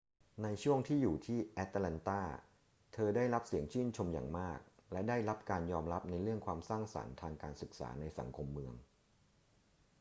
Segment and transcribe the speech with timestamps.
[0.43, 2.21] ในช่วงที่อยู่ที่แอตแลนตา
[2.93, 4.59] เธอได้รับเสียงชื่นชมอย่างมาก
[4.91, 8.73] และได้รับการยอมรับในเรื่องความสร้างสรรค์ทางการศึกษาในสังคมเมือง